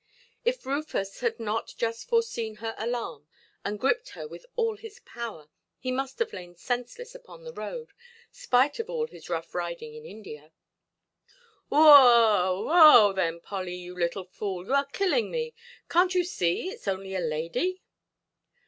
[0.43, 3.27] If Rufus had not just foreseen her alarm,
[3.63, 7.91] and gripped her with all his power, he must have lain senseless upon the road,
[8.31, 10.53] spite of all his rough–riding in India.
[11.69, 15.53] "Who–hoa, who–hoa, then, Polly, you little fool, you are killing me!
[15.87, 17.83] Canʼt you see itʼs only a lady"?